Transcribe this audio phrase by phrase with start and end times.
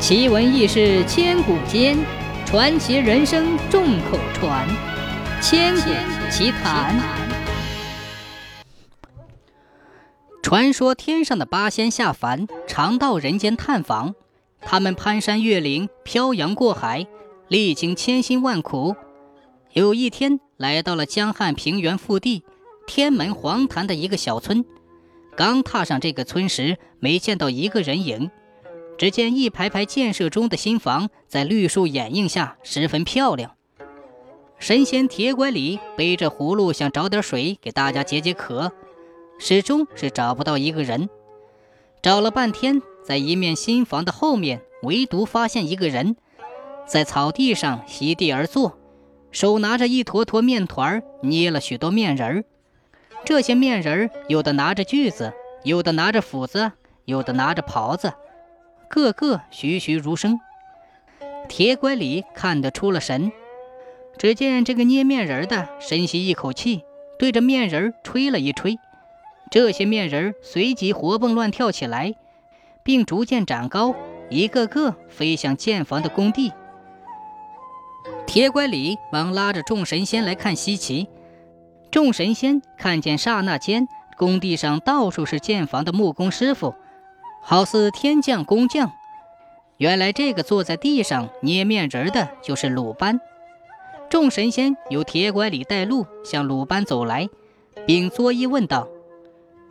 [0.00, 1.98] 奇闻异事千古间，
[2.46, 4.66] 传奇人生众口传。
[5.42, 5.90] 千古
[6.30, 6.98] 奇谈。
[10.42, 14.14] 传说天上的八仙下凡，常到人间探访。
[14.62, 17.06] 他们攀山越岭，漂洋过海，
[17.48, 18.96] 历经千辛万苦。
[19.74, 22.42] 有一天，来到了江汉平原腹地
[22.86, 24.64] 天门黄潭的一个小村。
[25.36, 28.30] 刚踏上这个村时，没见到一个人影。
[29.00, 33.56] 只见一排排建设中的新房，在绿树掩映下十分漂亮。
[34.58, 38.72] 神仙铁拐李背着葫芦，想找点水给大家解解渴，
[39.38, 41.08] 始终是找不到一个人。
[42.02, 46.16] 找了半天，在一面新房的后面，唯独发现一个人，
[46.86, 48.78] 在草地上席地而坐，
[49.30, 52.44] 手拿着一坨坨面团，捏了许多面人。
[53.24, 55.32] 这些面人有的拿着锯子，
[55.62, 56.72] 有的拿着斧子，
[57.06, 58.12] 有的拿着刨子。
[58.90, 60.40] 个个栩栩如生，
[61.48, 63.30] 铁拐李看得出了神。
[64.18, 66.82] 只见这个捏面人的深吸一口气，
[67.16, 68.80] 对着面人吹了一吹，
[69.48, 72.16] 这些面人随即活蹦乱跳起来，
[72.82, 73.94] 并逐渐长高，
[74.28, 76.52] 一个个飞向建房的工地。
[78.26, 81.06] 铁拐李忙拉着众神仙来看稀奇。
[81.92, 86.74] 众神仙看见，刹那间工地上到处是建房的木工师傅。
[87.42, 88.92] 好似天降工匠，
[89.78, 93.20] 原来这个坐在地上捏面人的就是鲁班。
[94.08, 97.28] 众神仙由铁拐李带路向鲁班走来，
[97.86, 98.88] 并作揖问道：“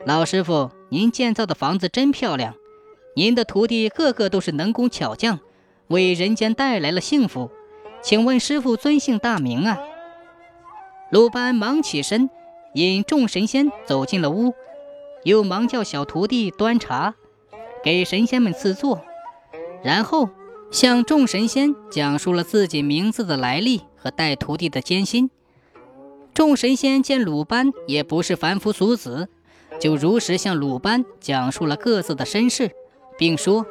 [0.05, 2.55] 老师傅，您建造的房子真漂亮，
[3.15, 5.39] 您的徒弟个个都是能工巧匠，
[5.87, 7.51] 为人间带来了幸福。
[8.01, 9.77] 请问师傅尊姓大名啊？”
[11.11, 12.29] 鲁班忙起身，
[12.73, 14.53] 引众神仙走进了屋，
[15.23, 17.15] 又忙叫小徒弟端茶。
[17.83, 19.01] 给神仙们赐座，
[19.83, 20.29] 然后
[20.71, 25.29] 向众神仙讲述了自己名字的来历和带徒弟的艰辛。
[26.33, 29.29] 众神仙见鲁班也不是凡夫俗子，
[29.79, 32.71] 就如实向鲁班讲述了各自的身世，
[33.17, 33.65] 并说：“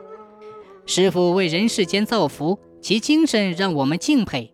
[0.87, 4.53] 师傅为人世间造福，其精神让我们敬佩。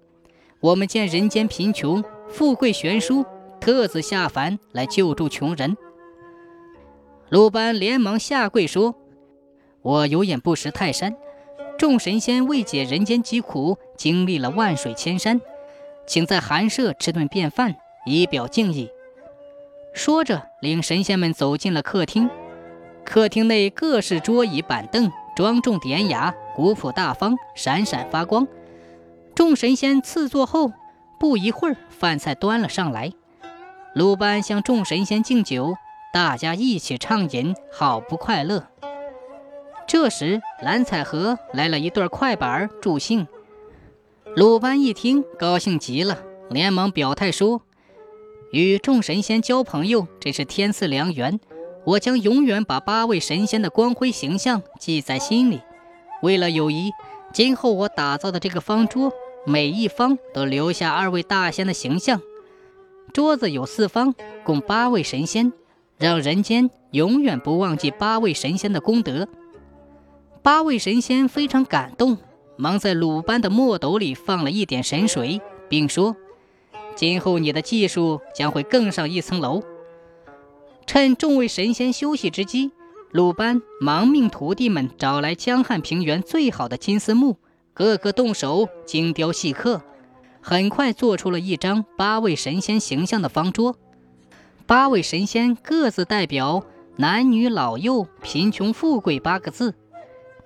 [0.60, 3.24] 我们见人间贫穷，富贵悬殊，
[3.60, 5.76] 特此下凡来救助穷人。”
[7.30, 8.96] 鲁班连忙下跪说。
[9.84, 11.14] 我有眼不识泰山，
[11.76, 15.42] 众神仙为解人间疾苦，经历了万水千山，
[16.06, 18.88] 请在寒舍吃顿便饭，以表敬意。
[19.92, 22.30] 说着，领神仙们走进了客厅。
[23.04, 28.48] 客厅内各式桌椅板凳，庄重典雅，古朴大方，闪闪发光。
[29.34, 30.72] 众神仙赐座后，
[31.20, 33.12] 不一会儿，饭菜端了上来。
[33.94, 35.74] 鲁班向众神仙敬酒，
[36.10, 38.68] 大家一起畅饮，好不快乐。
[39.86, 43.26] 这时，蓝采和来了一对快板助兴。
[44.34, 46.18] 鲁班一听，高兴极了，
[46.50, 47.62] 连忙表态说
[48.50, 51.38] ：“与众神仙交朋友，真是天赐良缘。
[51.84, 55.60] 我将永远把八位神仙的光辉形象记在心里。
[56.22, 56.90] 为了友谊，
[57.32, 59.12] 今后我打造的这个方桌，
[59.44, 62.20] 每一方都留下二位大仙的形象。
[63.12, 64.14] 桌子有四方，
[64.44, 65.52] 供八位神仙，
[65.98, 69.28] 让人间永远不忘记八位神仙的功德。”
[70.44, 72.18] 八位神仙非常感动，
[72.58, 75.40] 忙在鲁班的墨斗里放了一点神水，
[75.70, 76.14] 并说
[76.94, 79.62] ：“今后你的技术将会更上一层楼。”
[80.84, 82.72] 趁众位神仙休息之机，
[83.10, 87.38] 鲁班忙命徒弟们找来江汉平原最好的金丝木，
[87.72, 89.80] 个个动手精雕细刻，
[90.42, 93.76] 很快做出了一张八位神仙形象的方桌。
[94.66, 96.62] 八位神仙各自代表
[96.96, 99.74] 男女老幼、贫穷富贵八个字。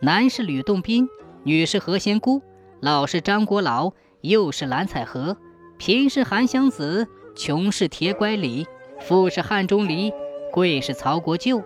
[0.01, 1.09] 男是吕洞宾，
[1.43, 2.41] 女是何仙姑，
[2.79, 5.37] 老是张国老，幼是蓝采和，
[5.77, 8.69] 贫是韩湘子，穷是铁拐李，
[9.01, 10.13] 富是汉钟离，
[10.53, 11.65] 贵是曹国舅。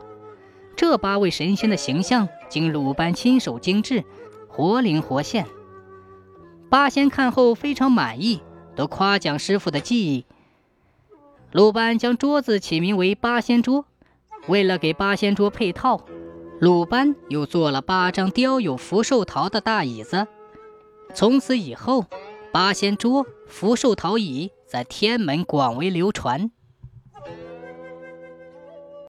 [0.74, 4.02] 这八位神仙的形象经鲁班亲手精制，
[4.48, 5.46] 活灵活现。
[6.70, 8.40] 八仙看后非常满意，
[8.74, 10.24] 都夸奖师傅的技艺。
[11.50, 13.84] 鲁班将桌子起名为八仙桌，
[14.46, 16.06] 为了给八仙桌配套。
[16.62, 20.28] 鲁班又做了八张雕有福寿桃的大椅子，
[21.12, 22.06] 从此以后，
[22.52, 26.52] 八仙桌、福寿桃椅在天门广为流传。